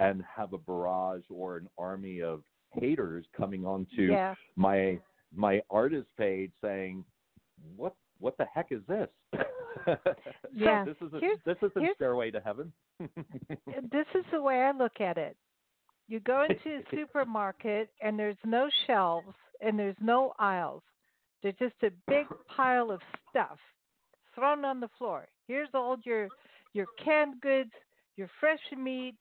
[0.00, 2.42] and have a barrage or an army of
[2.74, 4.34] haters coming onto yeah.
[4.56, 4.98] my
[5.34, 7.04] my artist page saying,
[7.76, 9.08] "What what the heck is this?"
[10.54, 10.84] Yeah.
[10.84, 12.72] this isn't Here's- this isn't Stairway to Heaven.
[13.90, 15.36] This is the way I look at it.
[16.08, 20.82] You go into a supermarket and there's no shelves and there's no aisles.
[21.42, 23.58] There's just a big pile of stuff
[24.34, 25.26] thrown on the floor.
[25.46, 26.28] Here's all your
[26.72, 27.70] your canned goods,
[28.16, 29.16] your fresh meat,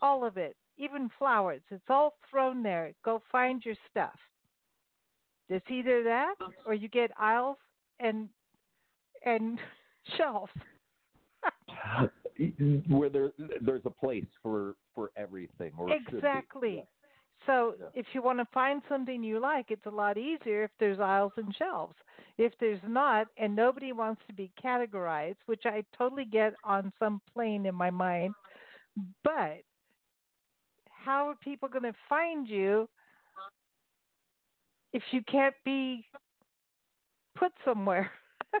[0.00, 1.62] all of it, even flowers.
[1.70, 2.92] It's all thrown there.
[3.04, 4.18] Go find your stuff.
[5.48, 7.58] It's either that or you get aisles
[8.00, 8.28] and
[9.24, 9.58] and
[10.16, 10.52] shelves.
[12.88, 16.16] Where there there's a place for for everything, or should be.
[16.16, 16.86] Exactly.
[17.46, 17.86] So Yeah.
[17.94, 21.32] if you want to find something you like, it's a lot easier if there's aisles
[21.36, 21.96] and shelves.
[22.38, 27.20] If there's not, and nobody wants to be categorized, which I totally get on some
[27.32, 28.34] plane in my mind,
[29.24, 29.62] but
[31.04, 32.88] how are people going to find you
[34.92, 36.04] if you can't be
[37.36, 38.10] put somewhere?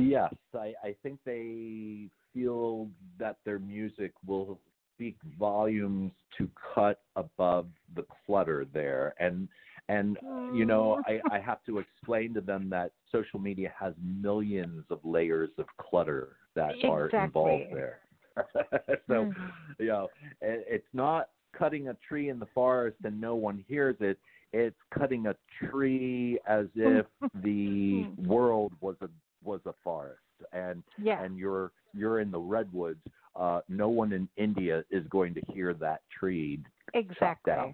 [0.00, 4.60] Yes, I, I think they feel that their music will
[4.94, 7.66] speak volumes to cut above
[7.96, 9.14] the clutter there.
[9.18, 9.48] And
[9.88, 10.16] and
[10.54, 15.00] you know, I, I have to explain to them that social media has millions of
[15.02, 17.98] layers of clutter that are involved there.
[19.08, 19.32] so,
[19.78, 20.08] you know,
[20.40, 24.18] it, it's not cutting a tree in the forest and no one hears it.
[24.52, 25.34] It's cutting a
[25.70, 27.06] tree as if
[27.42, 29.08] the world was a
[29.44, 30.20] was a forest
[30.52, 31.22] and yeah.
[31.22, 33.00] and you're you're in the redwoods
[33.36, 36.60] uh no one in india is going to hear that tree
[36.92, 37.52] exactly.
[37.52, 37.72] down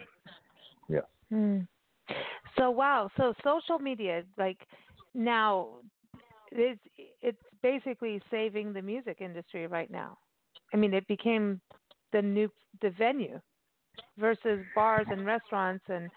[0.88, 1.00] yeah
[1.30, 1.60] Hmm.
[2.58, 4.58] So wow, so social media, like
[5.14, 5.68] now,
[6.52, 6.80] it's
[7.20, 10.18] it's basically saving the music industry right now.
[10.74, 11.60] I mean, it became
[12.12, 12.50] the new
[12.82, 13.40] the venue
[14.18, 16.10] versus bars and restaurants and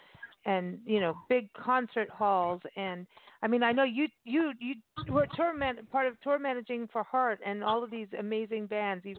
[0.45, 3.05] and you know big concert halls and
[3.43, 4.75] I mean I know you you you
[5.09, 9.05] were tour man, part of tour managing for Heart and all of these amazing bands.
[9.05, 9.17] You've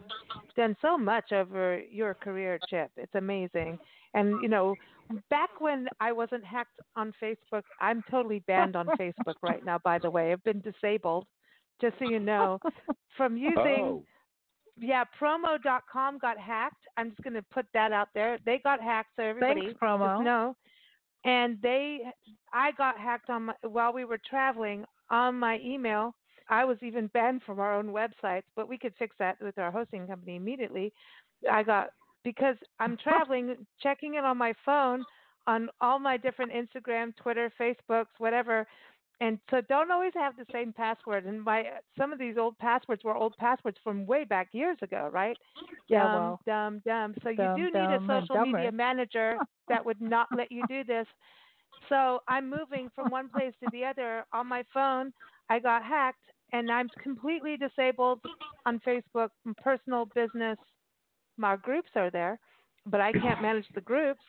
[0.57, 2.91] done so much over your career, Chip.
[2.97, 3.79] It's amazing.
[4.13, 4.75] And you know,
[5.29, 9.79] back when I wasn't hacked on Facebook, I'm totally banned on Facebook right now.
[9.83, 11.25] By the way, I've been disabled.
[11.79, 12.59] Just so you know,
[13.15, 13.37] from oh.
[13.37, 13.83] using.
[13.83, 14.03] Oh.
[14.81, 16.85] Yeah, promo.com got hacked.
[16.97, 18.39] I'm just going to put that out there.
[18.45, 20.23] They got hacked, so everybody Thanks, promo.
[20.23, 20.55] know
[21.25, 21.99] and they
[22.53, 26.13] i got hacked on my while we were traveling on my email
[26.49, 29.71] i was even banned from our own websites but we could fix that with our
[29.71, 30.93] hosting company immediately
[31.51, 31.89] i got
[32.23, 35.03] because i'm traveling checking it on my phone
[35.47, 38.65] on all my different instagram twitter facebooks whatever
[39.19, 41.63] and so don't always have the same password and my
[41.97, 45.37] some of these old passwords were old passwords from way back years ago right
[45.89, 47.13] Yeah, dumb, well, dumb, dumb.
[47.23, 50.83] So dumb, you do need a social media manager that would not let you do
[50.83, 51.07] this.
[51.89, 55.13] So I'm moving from one place to the other on my phone.
[55.49, 58.21] I got hacked, and I'm completely disabled
[58.65, 60.57] on Facebook, personal, business.
[61.37, 62.39] My groups are there,
[62.85, 64.21] but I can't manage the groups.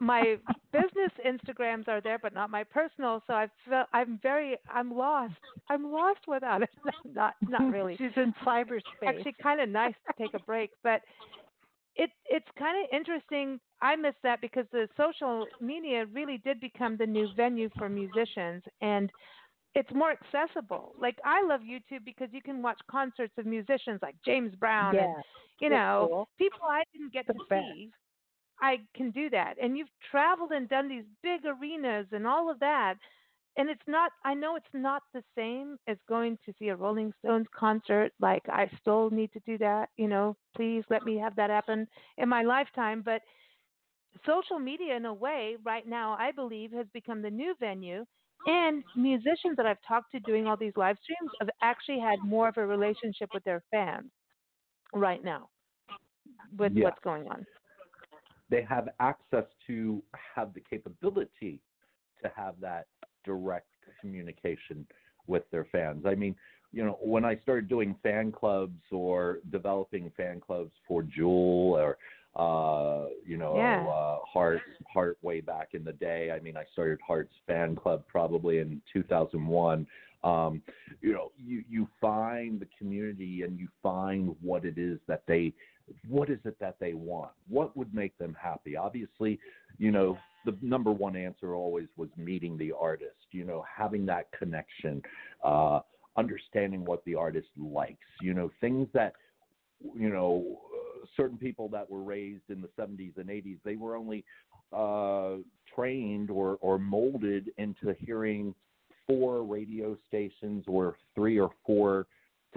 [0.00, 0.36] My
[0.72, 3.22] business Instagrams are there, but not my personal.
[3.26, 5.34] So I feel I'm very I'm lost.
[5.68, 6.70] I'm lost without it.
[7.04, 9.06] not not really She's in cyberspace.
[9.06, 11.02] actually kind of nice to take a break, but
[11.96, 13.60] it it's kind of interesting.
[13.82, 18.62] I miss that because the social media really did become the new venue for musicians
[18.80, 19.10] and
[19.74, 20.94] it's more accessible.
[20.98, 25.04] Like I love YouTube because you can watch concerts of musicians like James Brown yeah.
[25.04, 25.14] and
[25.60, 26.28] you know cool.
[26.38, 27.66] people I didn't get The to best.
[27.74, 27.90] see.
[28.60, 29.54] I can do that.
[29.62, 32.94] And you've traveled and done these big arenas and all of that.
[33.56, 37.12] And it's not, I know it's not the same as going to see a Rolling
[37.18, 38.12] Stones concert.
[38.20, 39.88] Like, I still need to do that.
[39.96, 43.02] You know, please let me have that happen in my lifetime.
[43.04, 43.22] But
[44.26, 48.04] social media, in a way, right now, I believe, has become the new venue.
[48.46, 49.02] And mm-hmm.
[49.02, 52.56] musicians that I've talked to doing all these live streams have actually had more of
[52.56, 54.10] a relationship with their fans
[54.94, 55.48] right now
[56.56, 56.84] with Yeah.
[56.84, 57.46] what's going on.
[58.48, 60.02] they have access to
[60.34, 61.60] have the capability
[62.20, 62.88] to have that
[63.24, 63.68] direct
[64.00, 64.84] communication
[65.28, 66.04] with their fans.
[66.04, 66.34] I mean,
[66.72, 71.96] you know, when I started doing fan clubs or developing fan clubs for Jewel or
[72.36, 73.86] uh, you know, Yeah.
[73.86, 74.62] uh, Heart
[74.92, 76.30] Heart way back in the day.
[76.30, 79.86] I mean, I started Heart's fan club probably in 2001.
[80.22, 80.62] Um,
[81.00, 85.52] you know, you you find the community and you find what it is that they
[86.08, 87.32] what is it that they want?
[87.48, 88.76] What would make them happy?
[88.76, 89.38] Obviously,
[89.78, 94.30] you know, the number one answer always was meeting the artist, you know, having that
[94.32, 95.02] connection,
[95.44, 95.80] uh,
[96.16, 99.14] understanding what the artist likes, you know, things that,
[99.94, 100.60] you know,
[101.16, 104.24] certain people that were raised in the 70s and 80s, they were only
[104.72, 105.36] uh,
[105.74, 108.54] trained or, or molded into hearing
[109.06, 112.06] four radio stations or three or four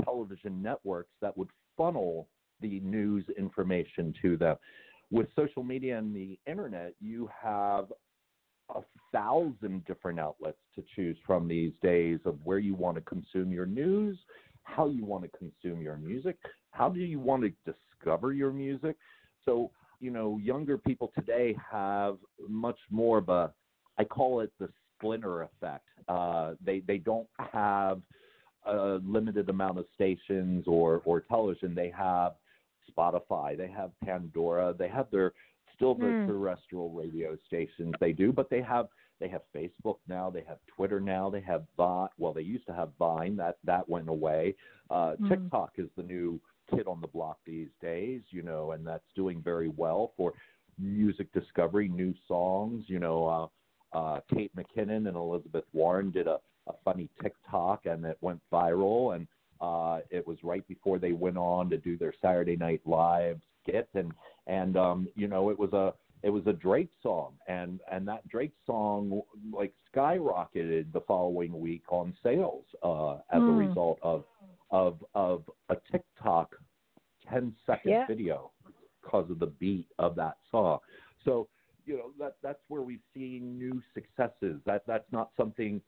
[0.04, 2.28] television networks that would funnel
[2.62, 4.56] the news information to them.
[5.12, 7.92] With social media and the internet, you have
[8.74, 13.52] a thousand different outlets to choose from these days of where you want to consume
[13.52, 14.18] your news,
[14.64, 16.38] how you want to consume your music,
[16.72, 17.52] how do you want to
[18.04, 18.96] discover your music.
[19.46, 23.54] So, you know, younger people today have much more of a,
[23.98, 25.88] I call it the splinter effect.
[26.08, 28.02] Uh, they they don't have
[28.66, 31.76] a limited amount of stations or or television.
[31.76, 32.34] They have
[32.98, 35.34] Spotify, they have Pandora, they have their
[35.76, 36.26] still the Hmm.
[36.26, 38.88] terrestrial radio stations they do, but they have
[39.20, 42.10] they have Facebook now, they have Twitter now, they have Vine.
[42.18, 44.56] Well, they used to have Vine that that went away.
[44.90, 45.30] Uh, Mm.
[45.30, 46.40] TikTok is the new
[46.70, 50.34] kid on the block these days, you know, and that's doing very well for
[50.80, 52.86] music discovery, new songs.
[52.88, 53.52] You know,
[53.94, 58.42] uh, uh, Kate McKinnon and Elizabeth Warren did a, a funny TikTok, and it went
[58.52, 59.16] viral.
[59.16, 59.28] And
[59.62, 63.90] uh, it was right before they went on to do their Saturday Night Live skit,
[63.94, 64.12] and
[64.48, 68.28] and um, you know, it was a it was a Drake song, and and that
[68.28, 69.22] Drake song
[69.52, 73.58] like skyrocketed the following week on sales uh, as a Hmm.
[73.58, 74.24] result of
[74.72, 75.73] of of a TikTok 10
[77.84, 78.08] second Yeah.
[78.08, 78.52] video
[79.02, 80.80] because of the beat of that song.
[81.26, 81.48] So,
[81.86, 84.62] you know, that that's where we've seen new successes.
[84.66, 85.82] That that's not something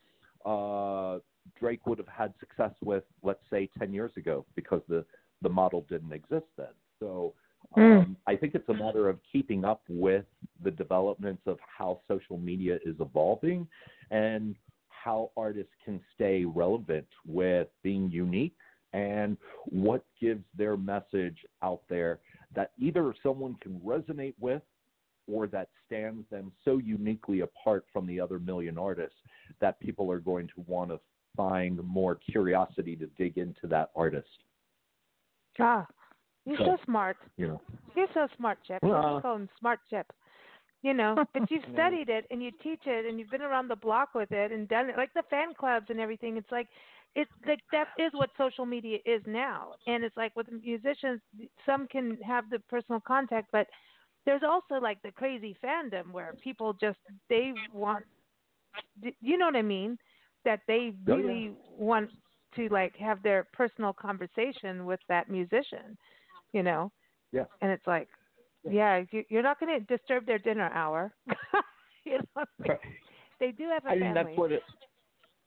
[0.46, 1.20] uh,
[1.60, 5.06] Drake would have had success with, let's say, 10 years ago, because the
[5.42, 6.74] the model didn't exist then.
[7.00, 7.34] So,
[7.76, 8.16] um, Mm.
[8.28, 10.26] I think it's a matter of keeping up with
[10.64, 13.68] the developments of how social media is evolving
[14.12, 14.56] and
[14.90, 18.56] how artists can stay relevant with being unique
[18.96, 22.20] and what gives their message out there
[22.56, 24.62] that either someone can resonate with
[25.28, 29.18] or that stands them so uniquely apart from the other million artists
[29.60, 31.00] that people are going to want to
[31.36, 34.30] find more curiosity to dig into that artist.
[35.60, 35.86] Ah,
[36.46, 37.18] you're so, So, smart.
[37.36, 37.62] You know,
[37.96, 38.60] You're so smart.
[38.70, 40.08] You Uh, just call him Smart Chip.
[40.86, 43.76] You know, but you've studied it and you teach it and you've been around the
[43.76, 46.38] block with it and done it like the fan clubs and everything.
[46.38, 46.70] It's like
[47.16, 49.74] it's like that is what social media is now.
[49.88, 51.22] And it's like with musicians,
[51.66, 53.68] some can have the personal contact, but
[54.26, 58.06] there's also like the crazy fandom where people just they want
[59.22, 59.98] you know what I mean?
[60.46, 61.40] That they Oh, yeah.
[61.40, 62.12] really want
[62.56, 65.98] to like have their personal conversation with that musician,
[66.54, 66.92] you know?
[67.32, 67.46] Yeah.
[67.62, 68.10] And it's like,
[68.70, 71.14] yeah, you, you're not going to disturb their dinner hour.
[72.06, 72.82] you know, like,
[73.40, 74.32] they do have a I mean family.
[74.32, 74.64] that's what it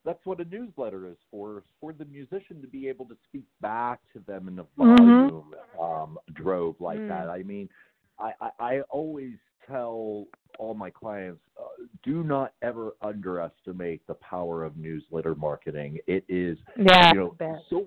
[0.05, 4.01] that's what a newsletter is for for the musician to be able to speak back
[4.13, 5.29] to them in a Mhm.
[5.29, 7.09] volume um drove like Mm.
[7.09, 7.29] that.
[7.29, 7.69] I mean
[8.19, 9.35] I, I, I always
[9.67, 10.27] tell
[10.59, 11.67] all my clients uh,
[12.03, 15.99] do not ever underestimate the power of newsletter marketing.
[16.07, 17.37] It is yeah, you know
[17.71, 17.87] so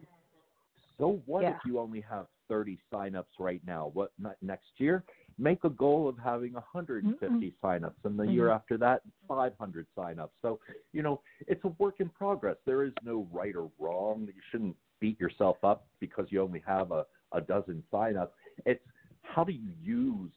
[0.97, 1.49] so what Yeah.
[1.51, 5.03] if you only have 30 signups right now what not next year
[5.41, 8.55] make a goal of having 150 signups and the year Mhm.
[8.55, 10.29] after that 500 signups.
[10.41, 10.59] So
[10.93, 12.57] you know it's a work in progress.
[12.65, 14.27] There is no right or wrong.
[14.27, 18.29] You shouldn't beat yourself up because you only have a, a dozen signups.
[18.65, 18.83] It's
[19.23, 20.31] how do you use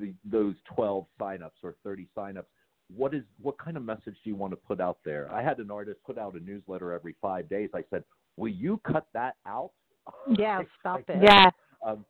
[0.00, 2.46] the, those 12 signups or 30 signups?
[2.94, 5.30] What is what kind of message do you want to put out there?
[5.32, 7.68] I had an artist put out a newsletter every five days.
[7.74, 8.02] I said
[8.36, 9.72] will you cut that out?
[10.38, 11.22] Yeah, I- stop I- it.
[11.22, 11.50] yeah,
[11.84, 12.04] um,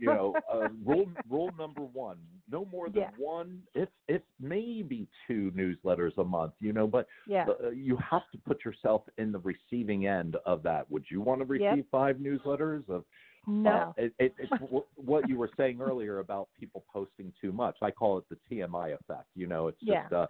[0.00, 2.18] you know, uh, rule rule number one:
[2.50, 3.10] no more than Yeah.
[3.16, 6.52] one, if if maybe two newsletters a month.
[6.60, 7.46] You know, but Yeah.
[7.48, 10.90] uh, you have to put yourself in the receiving end of that.
[10.90, 11.72] Would you want to Yep.
[11.72, 12.88] receive five newsletters?
[12.88, 13.04] Of
[13.46, 13.94] No.
[13.96, 17.76] uh, it, it, it's w- what you were saying earlier about people posting too much.
[17.82, 19.28] I call it the TMI effect.
[19.34, 20.02] You know, it's Yeah.
[20.02, 20.26] just uh,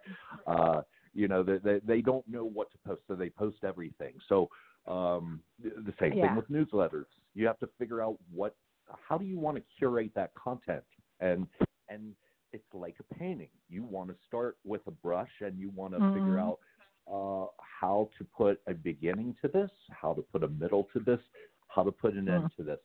[0.50, 0.82] uh,
[1.14, 4.14] you know, they, they they don't know what to post, so they post everything.
[4.28, 4.48] So
[4.86, 6.26] um, the the same Yeah.
[6.26, 7.06] thing with newsletters.
[7.34, 8.54] You have to figure out what,
[9.06, 10.84] how do you want to curate that content,
[11.20, 11.46] and
[11.88, 12.14] and
[12.52, 13.48] it's like a painting.
[13.68, 16.40] You want to start with a brush, and you want to figure Mhm.
[16.40, 16.58] out
[17.12, 21.20] uh, how to put a beginning to this, how to put a middle to this,
[21.68, 22.80] how to put an end to this.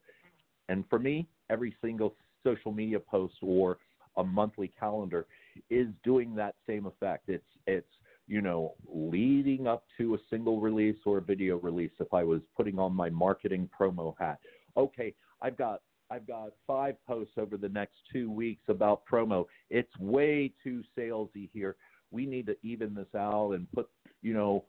[0.69, 3.77] And for me, every single social media post or
[4.17, 5.25] a monthly calendar
[5.69, 7.29] is doing that same effect.
[7.29, 7.87] It's it's
[8.27, 11.91] you know leading up to a single release or a video release.
[11.99, 14.39] If I was putting on my marketing promo hat,
[14.77, 19.45] okay, I've got I've got five posts over the next two weeks about promo.
[19.69, 21.77] It's way too salesy here.
[22.11, 23.89] We need to even this out and put
[24.21, 24.65] you know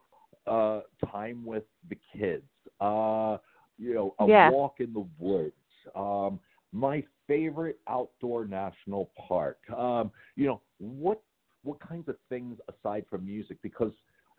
[0.46, 2.44] uh, time with the kids.
[2.81, 3.38] Uh,
[3.78, 4.50] you know, a Yeah.
[4.50, 5.55] walk in the woods.
[5.96, 6.38] Um,
[6.72, 9.59] my favorite outdoor national park.
[9.70, 11.20] Um, you know, what
[11.64, 13.59] what kinds of things aside from music?
[13.62, 13.92] Because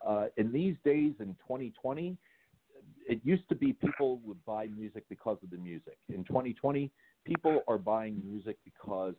[0.05, 2.17] uh, in these days, in 2020,
[3.07, 5.97] it used to be people would buy music because of the music.
[6.09, 6.91] In 2020,
[7.25, 9.15] people are buying music because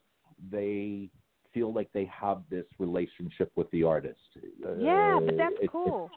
[0.50, 1.10] they
[1.52, 4.18] feel like they have this relationship with the artist.
[4.76, 6.10] yeah, but Uh, that's it- cool.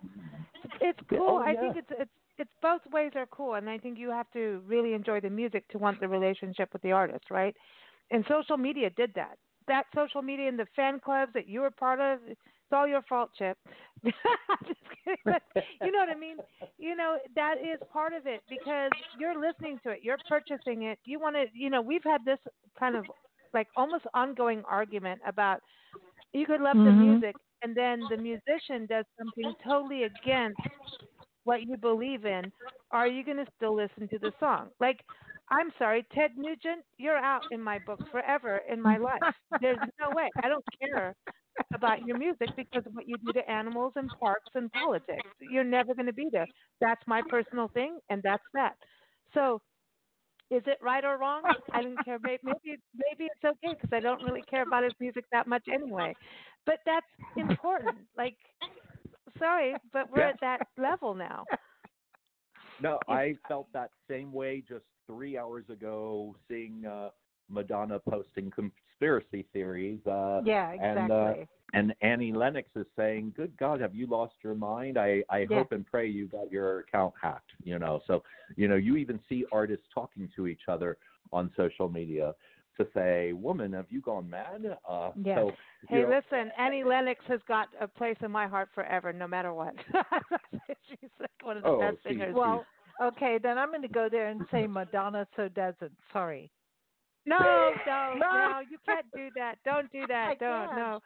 [0.82, 1.28] It's Yeah, cool.
[1.30, 4.30] oh, I think it's it's it's both ways are cool, and I think you have
[4.32, 7.56] to really enjoy the music to want the relationship with the artist, right?
[8.12, 9.38] And social media did that.
[9.68, 12.20] That social media and the fan clubs that you were part of,
[12.68, 13.58] it's all your fault, Chip.
[14.04, 15.18] Just kidding.
[15.28, 15.42] But
[15.84, 16.38] you know what I mean?
[16.78, 21.00] You know that is part of it because you're listening to it, you're purchasing it.
[21.06, 22.40] You want to, you know, we've had this
[22.80, 23.06] kind of
[23.54, 25.62] like almost ongoing argument about
[26.34, 26.94] you could love the Mhm.
[26.94, 30.60] music and then the musician does something totally against
[31.44, 32.52] what you believe in,
[32.92, 34.70] are you going to still listen to the song?
[34.80, 35.00] Like,
[35.50, 39.28] I'm sorry, Ted Nugent, you're out in my book forever in my life.
[39.60, 40.30] There's no way.
[40.44, 41.16] I don't care
[41.74, 45.30] about your music because of what you do to animals and parks and politics.
[45.40, 46.48] You're never going to be there.
[46.82, 48.76] That's my personal thing, and that's that.
[49.34, 49.62] So,
[50.50, 51.44] is it right or wrong?
[51.74, 52.18] I don't care.
[52.22, 56.16] Maybe maybe, it's okay because I don't really care about his music that much anyway.
[56.66, 57.06] But that's
[57.38, 58.08] important.
[58.18, 58.38] Like,
[59.38, 60.30] sorry, but we're Yeah.
[60.30, 61.46] at that level now.
[62.80, 67.10] No, I felt that same way just three hours ago, seeing uh,
[67.50, 68.52] Madonna posting
[69.00, 70.00] conspiracy theories.
[70.06, 71.48] Uh, Yeah, And, uh, exactly.
[71.74, 74.98] and Annie Lennox is saying, "Good God, have you lost your mind?
[74.98, 75.58] I I Yeah.
[75.58, 78.24] hope and pray you got your account hacked." You know, so
[78.56, 80.98] you know, you even see artists talking to each other
[81.32, 82.34] on social media.
[82.78, 85.36] to say, "Woman, have you gone mad?" Uh, Yes.
[85.40, 85.52] So,
[85.90, 89.52] Hey, know, listen, Annie Lennox has got a place in my heart forever, no matter
[89.52, 89.74] what.
[90.88, 92.36] She's like one of the Oh, best she- singers.
[92.36, 92.68] Well,
[93.02, 95.92] okay, then I'm going to go there and say Madonna so doesn't.
[96.14, 96.52] Sorry.
[97.28, 98.60] No, no, No.
[98.70, 99.56] you can't do that.
[99.66, 100.30] Don't do oh that.
[100.30, 100.68] I Don't.
[100.70, 100.76] can.
[100.78, 101.00] No.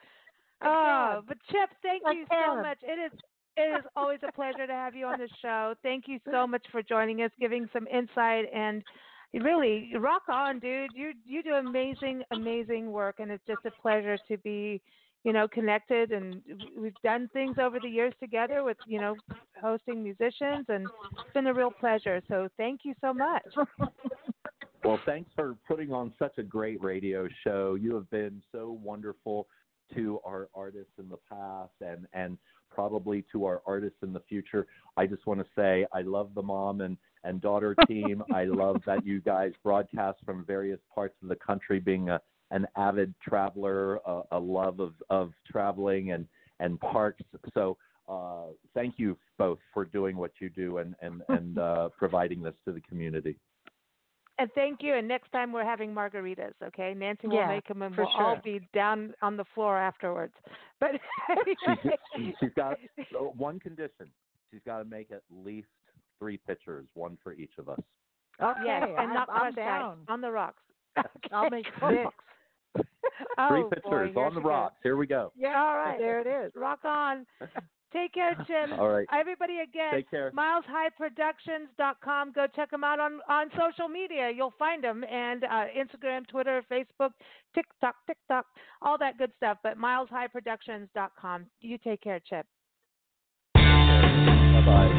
[0.63, 1.23] Oh, can.
[1.27, 2.77] but Chip, thank I you so much.
[2.83, 3.19] It is
[3.57, 5.75] it is always a pleasure to have you on the show.
[5.83, 8.81] Thank you so much for joining us, giving some insight and
[9.33, 10.91] really rock on, dude.
[10.95, 14.81] You you do amazing, amazing work, and it's just a pleasure to be,
[15.23, 16.11] you know, connected.
[16.11, 16.41] And
[16.77, 19.15] we've done things over the years together with, you know,
[19.61, 20.87] hosting musicians, and
[21.19, 22.21] it's been a real pleasure.
[22.29, 23.43] So thank you so much.
[24.83, 27.75] Well, thanks for putting on such a great radio show.
[27.75, 29.47] You have been so wonderful
[29.93, 32.37] to our artists in the past and and
[32.73, 34.65] probably to our artists in the future.
[34.97, 38.23] I just want to say I love the mom and and daughter team.
[38.33, 42.19] I love that you guys broadcast from various parts of the country being a
[42.49, 46.27] an avid traveler, a, a love of of traveling and
[46.59, 47.23] and parks.
[47.53, 47.77] So
[48.09, 52.55] uh, thank you both for doing what you do and and and uh, providing this
[52.65, 53.37] to the community.
[54.39, 54.95] And thank you.
[54.95, 56.93] And next time we're having margaritas, okay?
[56.95, 60.33] Nancy will Yeah, make them, and we'll all be down on the floor afterwards.
[60.79, 60.91] But
[62.15, 62.75] She's, she's got
[63.35, 64.07] one condition.
[64.49, 65.67] She's got to make at least
[66.17, 67.79] three pitchers, one for each of us.
[68.41, 69.97] Okay, yes, and I'm, not I'm crushed ice, down.
[70.07, 70.63] on the rocks.
[71.31, 72.85] I'll make six.
[73.37, 74.49] oh, three boy, pitchers here on the she goes.
[74.49, 74.75] rocks.
[74.81, 75.31] Here we go.
[75.37, 75.99] Yeah, All right.
[75.99, 76.51] there it is.
[76.55, 77.25] Rock on.
[77.93, 78.73] Take care, Jim.
[78.79, 79.05] All right.
[79.13, 79.93] Everybody again.
[79.93, 80.31] Take care.
[80.31, 82.31] MilesHighProductions.com.
[82.33, 84.31] Go check them out on, on social media.
[84.33, 85.03] You'll find them.
[85.03, 87.11] And uh, Instagram, Twitter, Facebook,
[87.53, 88.45] TikTok, TikTok,
[88.81, 89.57] all that good stuff.
[89.63, 91.45] But MilesHighProductions.com.
[91.61, 92.45] You take care, Chip.
[93.53, 94.97] Bye bye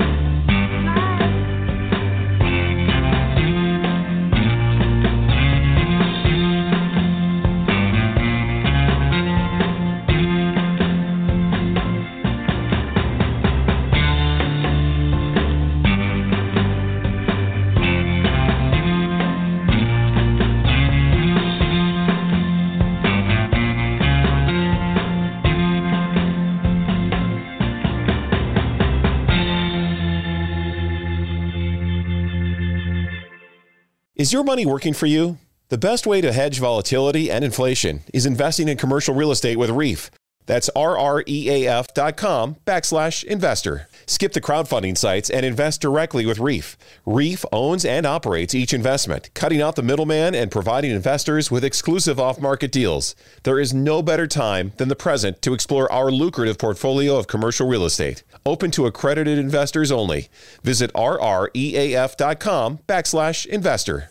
[34.23, 35.39] Is your money working for you?
[35.69, 39.69] The best way to hedge volatility and inflation is investing in commercial real estate with
[39.69, 40.11] RREAF.
[40.47, 43.89] That's rreaf.com backslash investor.
[44.07, 46.77] Skip the crowdfunding sites and invest directly with RREAF.
[47.05, 52.21] RREAF owns and operates each investment, cutting out the middleman and providing investors with exclusive
[52.21, 53.17] off market deals.
[53.43, 57.67] There is no better time than the present to explore our lucrative portfolio of commercial
[57.67, 58.23] real estate.
[58.47, 60.29] Open to accredited investors only.
[60.63, 64.11] Visit rreaf.com backslash investor.